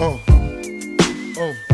[0.00, 0.20] Oh,
[1.38, 1.67] oh.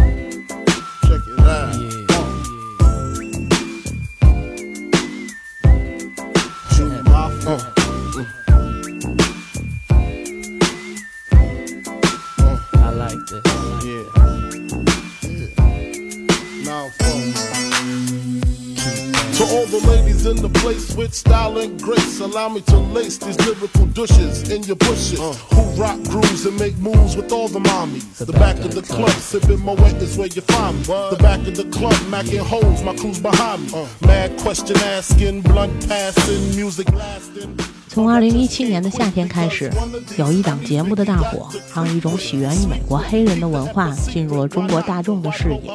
[20.23, 24.63] In the place with style and grace, allow me to lace these lyrical douches in
[24.63, 25.21] your bushes.
[25.21, 25.33] Uh.
[25.55, 28.25] Who rock grooves and make moves with all the mommies.
[28.25, 30.85] The, back, of the club, sipping my wet is where you find me.
[30.85, 33.79] The back of the club, macking holes, my crew's behind me.
[33.79, 33.87] Uh.
[34.07, 37.59] Mad question asking, blunt passing, music lasting.
[37.95, 39.71] 从二零一七年的夏天开始，
[40.19, 45.73] 有一档节目的大火，让一种起源于美国黑人的文化进入了中国大众的视野。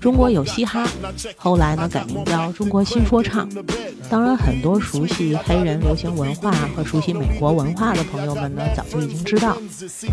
[0.00, 0.86] 中国有嘻哈，
[1.36, 3.48] 后来呢改名叫中国新说唱。
[4.08, 9.56] 当然，很多熟悉黑人流行文化和熟悉美国文化的朋友们呢，早就已经知道。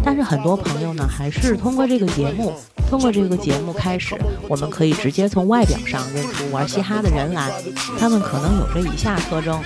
[0.04, 2.52] 但是很多朋友呢，还是通过这个节目，
[2.90, 4.16] 通过这个节目开始，
[4.48, 7.52] 我们可以直接从外表上认出玩嘻哈的人来。
[8.00, 9.62] 他们可能有着以下特征。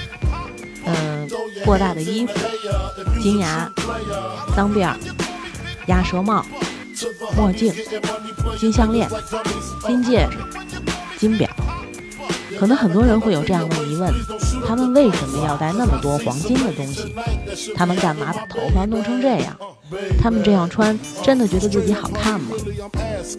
[0.89, 1.16] 嗯，
[1.63, 2.33] 过大的衣服、
[3.21, 3.71] 金牙、
[4.55, 4.93] 脏辫、
[5.87, 6.45] 鸭舌帽、
[7.35, 7.73] 墨镜、
[8.57, 9.09] 金项链、
[9.85, 10.37] 金戒指、
[12.59, 14.11] 可能很多人会有这样的疑问：
[14.65, 17.13] 他们为什么要带那么多黄金的东西？
[17.75, 19.55] 他们干嘛把头发弄成这样？
[20.21, 22.55] 他们这样穿真的觉得自己好看吗？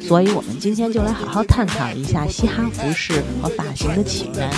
[0.00, 4.50] 所以，我们今天就来好好探讨一下嘻哈服饰和发型的起源。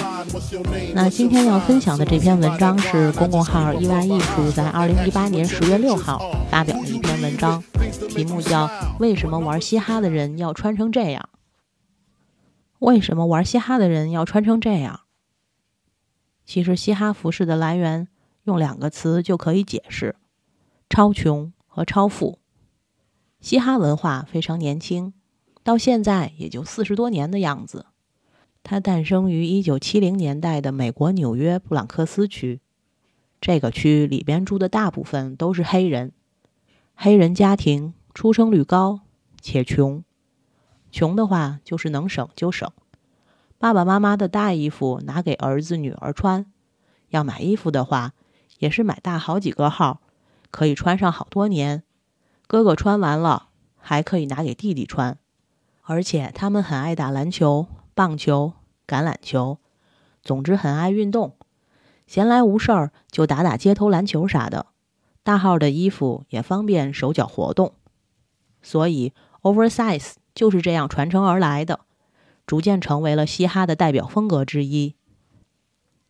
[0.94, 7.62] 那今天要分享的这篇文章是公共号“意外艺术”在二零一八年十月六号发表的一篇文章，
[8.08, 8.66] 题目叫
[8.98, 11.28] 《为什么玩嘻哈的人要穿成这样》。
[12.80, 15.02] 为什么玩嘻哈的人要穿成这样？
[16.44, 18.08] 其实，嘻哈服饰的来源
[18.44, 20.16] 用两个词就可以解释：
[20.88, 22.38] 超穷和超富。
[23.40, 25.12] 嘻哈文化非常年轻，
[25.62, 27.86] 到现在也就四十多年的样子。
[28.62, 32.60] 它诞生于一九七零年代的美国纽约布朗克斯区，
[33.40, 36.12] 这个区里边住的大部分都是黑人。
[36.94, 39.00] 黑人家庭出生率高
[39.40, 40.02] 且穷，
[40.90, 42.70] 穷的话就是能省就省。
[43.58, 46.46] 爸爸妈妈的大衣服拿给儿子女儿穿，
[47.08, 48.14] 要买衣服的话
[48.58, 50.00] 也是买大好几个号，
[50.50, 51.82] 可以穿上好多年。
[52.46, 55.18] 哥哥穿完了还可以拿给弟弟穿，
[55.82, 57.66] 而且他们很爱打篮球。
[57.92, 58.54] 棒球、
[58.86, 59.58] 橄榄球，
[60.22, 61.36] 总之很爱运动。
[62.06, 64.66] 闲来无事儿就打打街头篮球啥的。
[65.22, 67.74] 大号的衣服也方便手脚活动，
[68.62, 69.12] 所以
[69.42, 71.80] oversize 就是这样传承而来的，
[72.46, 74.94] 逐渐成为了嘻哈的代表风格之一。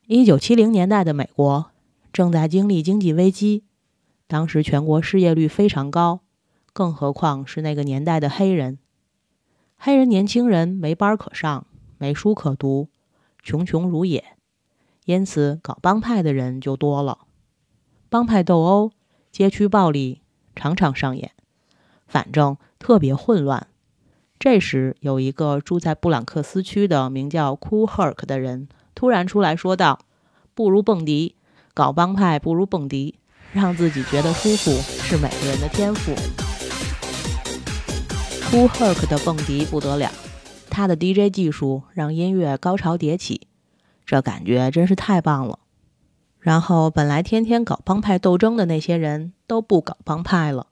[0.07, 1.71] 一九七零年代的美国
[2.13, 3.65] 正在经历经济危机，
[4.27, 6.21] 当时全国失业率非常高，
[6.73, 8.79] 更何况是那个年代的黑人。
[9.77, 11.67] 黑人年轻人没班可上。
[12.03, 12.89] 没书可读，
[13.43, 14.25] 穷穷如也，
[15.05, 17.27] 因此搞帮派的人就多了。
[18.09, 18.93] 帮派斗殴、
[19.31, 20.23] 街区暴力
[20.57, 21.33] 常常上演，
[22.07, 23.67] 反正特别混乱。
[24.41, 29.99] 这时，有一个住在布朗克斯区的名叫 Cool Herc 的人突然出来说道
[30.57, 31.37] ：“不如蹦迪，
[31.75, 33.17] 搞帮派不如蹦迪，
[33.53, 34.71] 让自己觉得舒服
[35.05, 36.15] 是每个人的天赋。
[38.49, 40.11] ”Cool Herc 的蹦迪不得了。
[40.71, 43.47] 他的 DJ 技术让音乐高潮迭起，
[44.07, 45.59] 这感觉真是太棒了。
[46.39, 50.69] 然后，本来天天搞帮派斗争的那些人都不搞帮派了。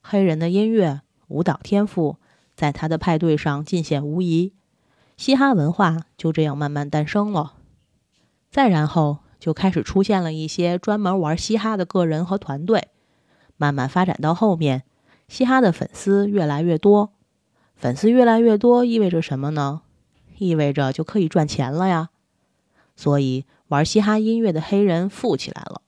[0.00, 2.18] 黑人的音乐、舞蹈天赋
[2.58, 4.52] 在他的派对上尽显无疑，
[5.16, 7.54] 嘻哈文化就这样慢慢诞生了。
[8.50, 12.88] 再然后，就开始出现了一些专门玩嘻哈的个人和团队，
[13.56, 14.82] 慢慢发展到后面，
[15.28, 17.12] 嘻哈的粉丝越来越多。
[17.76, 19.82] 粉丝越来越多意味着什么呢？
[20.38, 22.08] 意味着就可以赚钱了呀。
[22.96, 25.82] 所以玩嘻哈音乐的黑人富起来了。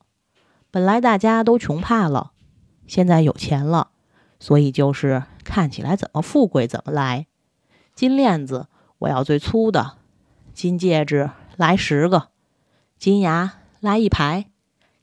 [0.70, 2.30] 本来大家都穷怕了，
[2.86, 3.90] 现在有钱了，
[4.40, 7.28] 所以就是看起来怎么富贵怎么来。
[7.94, 8.66] 金链子
[8.98, 9.98] 我要最粗的，
[10.52, 12.30] 金戒指来十个，
[12.98, 14.46] 金牙来一排，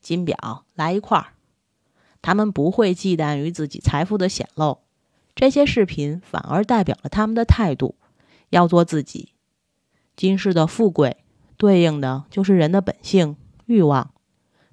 [0.02, 1.28] 金表来一块儿。
[2.22, 4.80] 他们不会忌惮于自己财富的显露。
[5.36, 7.96] 这些饰品反而代表了他们的态度，
[8.50, 9.34] 要做自己。
[10.16, 11.18] 今世的富贵
[11.58, 13.38] 对应的就是人的本性
[13.68, 14.12] 欲望，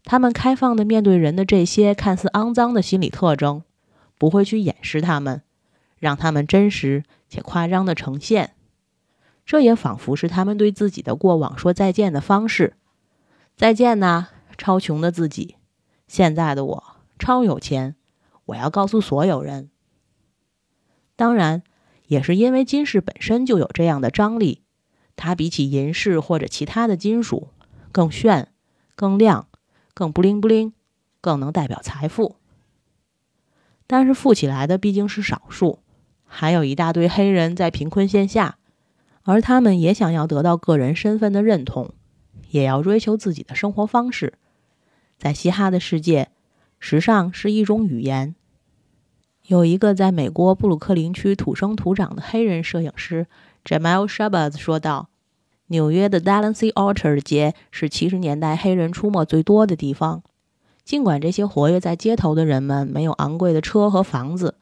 [0.05, 3.62] 他们开放的面对人的这些看似肮脏的心理特征，
[4.19, 5.43] 不会去掩饰他们，
[5.99, 8.55] 让他们真实且夸张的呈现。
[9.44, 12.76] 这也仿佛是他们对自己的过往说再见的方式。
[13.56, 15.56] 再见呐，超穷的自己。
[16.08, 16.84] 现在的我
[17.19, 17.96] 超有钱，
[18.46, 19.70] 我要告诉所有人。
[21.17, 21.62] 当然，
[22.06, 24.62] 也是因为金饰本身就有这样的张力，
[25.14, 27.49] 它比起银饰或者其他的金属
[27.93, 28.52] 更炫、
[28.96, 29.49] 更亮、
[29.93, 30.72] 更不灵不灵，
[31.20, 32.37] 更能代表财富。
[33.86, 35.81] 但是富起来的毕竟是少数，
[36.25, 38.56] 还有一大堆黑人在贫困线下，
[39.22, 41.90] 而他们也想要得到个人身份的认同，
[42.50, 44.34] 也要追求自己的生活方式。
[45.19, 46.28] 在嘻哈的世界，
[46.78, 48.34] 时尚是一种语言。
[49.46, 53.26] 有一个在美国布鲁克林区土生土长的黑人摄影师
[53.64, 55.10] Jamal Shabazz 说道
[55.69, 60.22] ：“纽约的 d a l a n c y Orchard 街是七十年代黑人出没最多的地方。”
[60.84, 64.56] 尽管这些活跃在街头的人们没有昂贵的车和房子，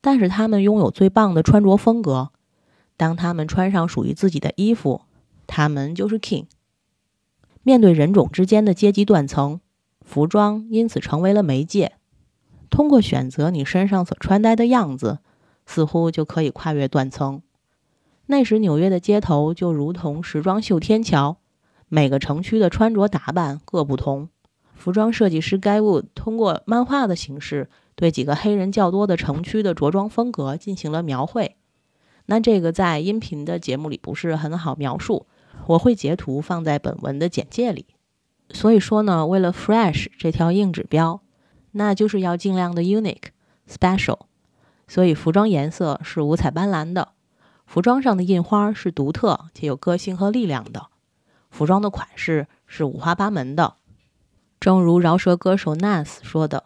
[0.00, 2.30] 但是他们拥有最棒的穿着风格。
[2.96, 5.00] 当他们穿上属于自己的衣服，
[5.46, 6.44] 他们就是 king。
[7.62, 9.60] 面对人种之间的阶级断层，
[10.02, 11.92] 服装因此成为了媒介。
[12.68, 15.20] 通过选择你身上所穿戴的样子，
[15.64, 17.40] 似乎就可以跨越断层。
[18.26, 21.38] 那时纽约的街头就如同时装秀天桥，
[21.88, 24.28] 每个城区的穿着打扮各不同。
[24.74, 31.56] 服装设计师 Guy Wood 通过漫画的形式对几个黑人较多的城区的着装风格进行了描绘。
[32.26, 35.26] 那这个在音频的节目里不是很好描述，
[35.68, 37.86] 我会截图放在本文的简介里。
[38.50, 41.22] 所以说呢，为了 fresh 这条硬指标，
[41.72, 43.28] 那就是要尽量的 unique
[43.68, 44.20] special。
[44.86, 47.12] 所以服装颜色是五彩斑斓的，
[47.64, 50.88] 服装上的印花是独特且有个性和力量的，
[51.50, 53.76] 服装的款式是五花八门的。
[54.64, 56.64] 正如饶舌歌手 Nas 说的：“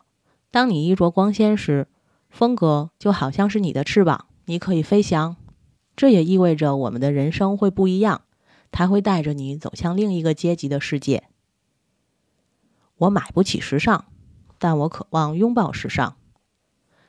[0.52, 1.88] 当你衣着光鲜时，
[2.30, 5.34] 风格就好像是你的翅膀，你可以飞翔。
[5.96, 8.20] 这也意味着我们的人生会不一样，
[8.70, 11.24] 它会带着你走向另一个阶级的世界。”
[12.98, 14.04] 我买不起时尚，
[14.60, 16.14] 但我渴望拥抱时尚。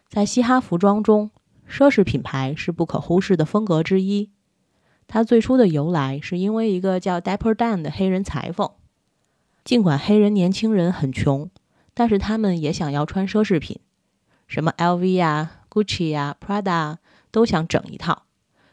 [0.07, 1.29] 在嘻哈服装中，
[1.69, 4.31] 奢侈品牌是不可忽视的风格之一。
[5.05, 8.71] 它最初的由来是因为一个叫 Dapper Dan 的黑人裁缝。
[9.69, 11.51] 尽管黑人年轻人很穷，
[11.93, 13.79] 但是他们也想要穿奢侈品，
[14.47, 16.97] 什么 LV 呀、Gucci 呀、Prada
[17.29, 18.23] 都想整一套，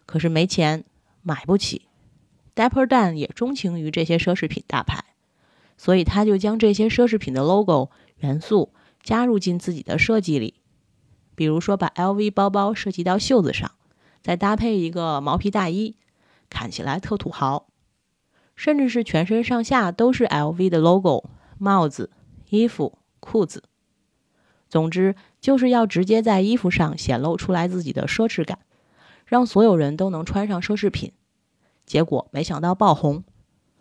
[0.07, 0.87] 可是没钱
[1.21, 1.83] 买不起。
[2.55, 5.05] Dapper Dan 也钟情于这些奢侈品大牌，
[5.77, 7.91] 所以他就将这些奢侈品的 logo
[8.21, 8.73] 元素
[9.03, 10.55] 加入进自己的设计里，
[11.35, 13.71] 比如说把 LV 包包设计到袖子上，
[14.23, 15.97] 再搭配一个毛皮大衣，
[16.49, 17.67] 看起来特土豪。
[18.57, 22.11] 甚至是全身上下都是 LV 的 logo，帽子、
[22.49, 23.63] 衣服、裤子，
[24.69, 28.59] 总之就是要直接在衣服上显露出来自己的奢侈感，
[29.27, 31.13] 让所有人都能穿上奢侈品。
[31.85, 33.23] 结果没想到爆红。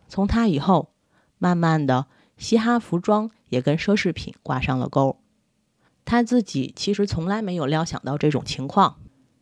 [0.08, 0.92] 从他以后，
[1.40, 2.06] 慢慢的
[2.38, 5.18] 嘻哈服装也跟奢侈品挂上了钩。
[6.04, 8.98] 他自己其实从来没有料想到这种情况。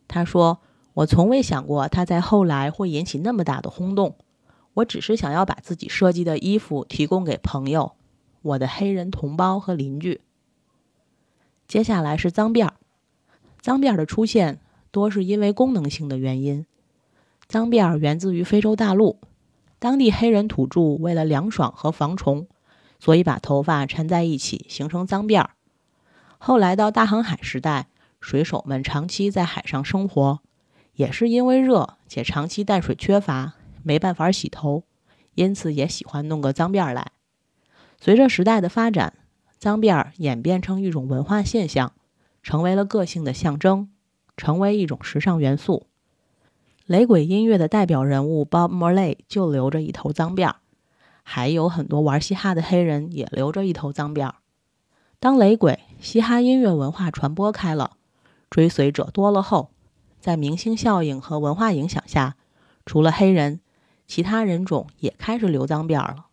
[0.08, 0.60] 他说
[0.94, 4.16] ：“我从未想过他在后来会引起那么大的轰动。”
[4.74, 7.92] 我只是想要把自己设计的衣服提供给朋友，
[8.42, 10.20] 我的黑人同胞和邻居。
[11.66, 12.74] 接下来是脏辫儿，
[13.60, 14.60] 脏辫儿的出现
[14.90, 16.66] 多是因为功能性的原因。
[17.46, 19.20] 脏辫儿源自于非洲大陆，
[19.78, 22.46] 当地黑人土著为了凉爽和防虫，
[22.98, 25.50] 所以把头发缠在一起形成脏辫儿。
[26.38, 27.88] 后来到大航海时代，
[28.20, 30.40] 水手们长期在海上生活，
[30.94, 33.54] 也是因为热且长期淡水缺乏。
[33.84, 34.82] 没办法洗头，
[35.36, 37.12] 因此也喜欢弄个脏辫儿来。
[38.00, 39.12] 随着时代的发展，
[39.58, 41.92] 脏辫儿演变成一种文化现象，
[42.42, 43.90] 成为了个性的象征，
[44.36, 45.86] 成为一种时尚元素。
[46.86, 50.56] 雷鬼音乐的代表人物 Bob Marley 就留着一头脏辫儿，
[51.22, 54.34] 还有很多玩嘻哈的黑人也留着一头脏辫儿。
[55.18, 57.96] 当雷鬼嘻哈音乐文化传播开了，
[58.50, 59.70] 追随者多了后，
[60.20, 62.36] 在明星效应和文化影响下，
[62.84, 63.60] 除了黑人。
[64.06, 66.26] 其他人种也开始留脏辫了。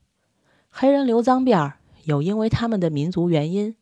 [0.70, 1.74] 黑人留脏辫
[2.04, 3.75] 有因为他们的民族原因，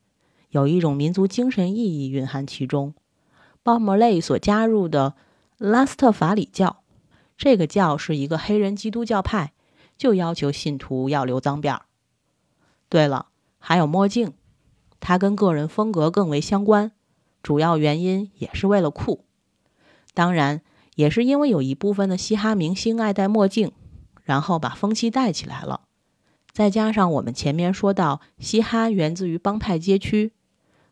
[0.50, 2.94] 有一种民族精神意义蕴含其中。
[3.62, 5.16] 鲍莫雷所加入的
[5.58, 6.84] 拉斯特法里教，
[7.38, 9.54] 这个教是一个黑人基督教派，
[9.98, 11.80] 就要求信徒要留脏辫。
[12.88, 13.28] 对了，
[13.60, 14.34] 还有墨镜，
[15.00, 16.92] 它跟个人风格更为相关，
[17.44, 19.26] 主要原因也是为了酷。
[20.14, 20.62] 当然，
[20.96, 23.72] 也是因为有一部分的嘻哈明星爱戴墨镜。
[24.30, 25.82] 然后把风气带起来了，
[26.52, 30.34] 再加上我们前面说到，嘻哈源自于帮派街区，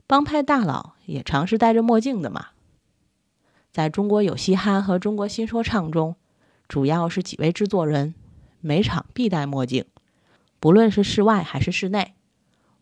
[0.07, 2.47] 帮派大佬也常是戴着墨镜的嘛。
[3.71, 6.15] 在中国有嘻哈和中国新说唱中，
[6.67, 8.15] 主要是几位制作人，
[8.59, 9.85] 每场必戴墨镜，
[10.59, 12.15] 不论是室外还是室内。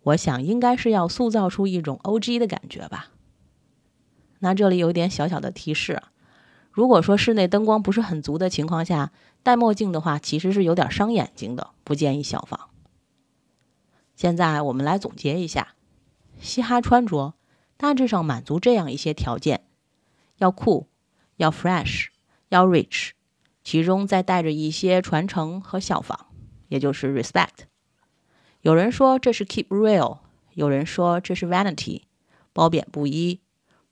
[0.04, 2.40] 我想应该是要塑造出一种 O.G.
[2.40, 3.10] 的感觉吧。
[4.40, 6.02] 那这里有点小小的提示，
[6.76, 9.14] 如果说室内灯光不是很足的情况下，
[9.44, 12.70] 戴墨镜的话其实是有点伤眼睛的，不建议效仿。
[14.18, 15.76] 现在我们来总结一下，
[16.42, 17.36] 嘻哈穿着
[17.78, 19.64] 大致上满足这样一些条件：
[20.40, 20.90] 要酷，
[21.38, 22.08] 要 fresh，
[22.50, 23.12] 要 rich，
[23.64, 26.28] 其中再带着一些传承和效仿，
[26.68, 27.68] 也就是 respect。
[28.60, 30.18] 有人说这是 keep real，
[30.54, 32.02] 有人说这是 vanity，
[32.52, 33.40] 褒贬不一。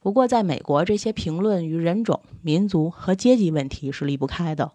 [0.03, 4.73] 不过在美国，这些评论与人种、民族和阶级问题是离不开的。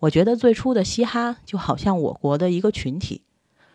[0.00, 3.22] 我觉得最初的嘻哈就好像我国的一个群体。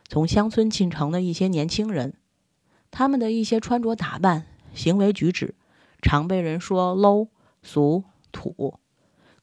[0.09, 2.15] 从乡村进城的一些年轻人，
[2.91, 5.55] 他们的一些穿着打扮、行为举止，
[6.01, 7.29] 常被人说 low、
[7.63, 8.03] 俗、
[8.33, 8.77] 土。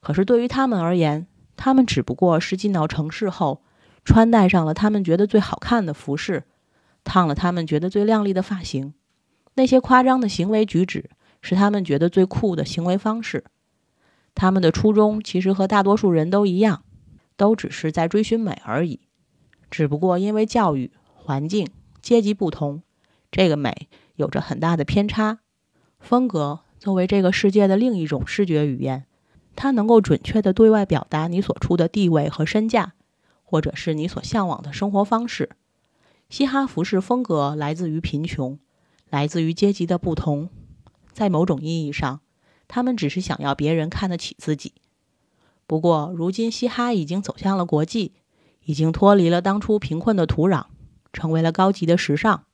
[0.01, 3.63] 可是对于他们而言，他们只不过是进到城市后，
[4.05, 6.45] 穿戴上了他们觉得最好看的服饰，
[7.03, 8.93] 烫了他们觉得最靓丽的发型。
[9.55, 11.11] 那些夸张的行为举止，
[11.43, 13.45] 是他们觉得最酷的行为方式。
[14.35, 16.85] 他们的初衷其实和大多数人都一样，
[17.37, 19.01] 都只是在追寻美而已。
[19.71, 21.69] 只不过因为教育环境、
[22.01, 22.83] 阶级不同，
[23.31, 25.41] 这个美有着很大的偏差。
[25.99, 29.05] 风格作为这个世界的另一种视觉语言，
[29.55, 32.95] 它能够准确地对外表达你所处的地位和身价，
[33.45, 35.51] 或者是你所向往的生活方式。
[36.29, 38.59] 嘻哈服饰风格来自于贫穷，
[39.11, 40.49] 来自于阶级的不同。
[41.13, 42.21] 在某种意义上，
[42.69, 44.73] 他们只是想要别人看得起自己。
[45.67, 48.13] 不过，如今嘻哈已经走向了国际。
[48.65, 50.67] 已经脱离了当初贫困的土壤，
[51.13, 52.45] 成为了高级的时尚，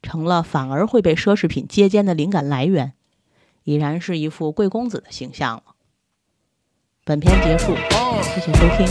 [0.00, 2.92] 成了反而会被奢侈品接肩的灵感来源，
[3.64, 5.74] 已然是一副贵公子的形象了。
[7.04, 7.74] 本片结束，
[8.22, 8.86] 谢谢收听。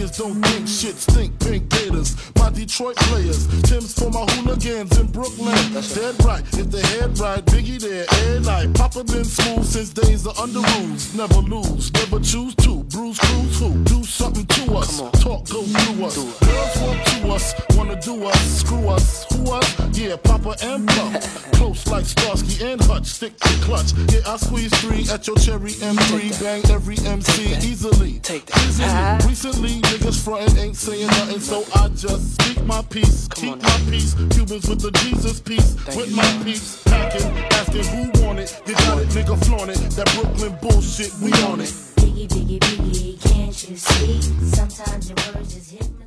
[0.00, 1.38] Niggas don't think shit stink.
[1.40, 3.46] Pink Gators, my Detroit players.
[3.62, 5.54] Tim's for my hooligans in Brooklyn.
[5.72, 8.74] That's Dead right, if the head right, Biggie there, and night.
[8.74, 11.14] Papa been smooth since days of under rules.
[11.14, 12.84] Never lose, never choose to.
[12.84, 13.84] Bruise, cruise, who?
[13.84, 14.98] Do something to us.
[15.22, 16.16] Talk, go through us.
[16.16, 19.26] Girls want to us, wanna do us, screw us.
[19.32, 19.98] Who us?
[19.98, 21.20] Yeah, Papa and Pump.
[21.52, 23.92] Close like Starsky and Hutch, stick to clutch.
[24.12, 26.42] Yeah, I squeeze three at your cherry M3.
[26.42, 28.18] Bang every MC easily.
[28.20, 28.56] Take that.
[28.66, 29.28] Easily.
[29.28, 34.14] Recently, Niggas frontin' ain't saying nothing, so I just speak my peace, keep my peace.
[34.30, 36.80] Cubans with the Jesus peace, with my peace.
[36.84, 37.26] Packing,
[37.58, 38.62] asking who want it.
[38.68, 39.78] You got it, nigga, flaunt it.
[39.96, 41.74] That Brooklyn bullshit, we on it.
[41.96, 44.22] Biggie, biggie, biggie, can't you see?
[44.54, 45.99] Sometimes your words just hit me.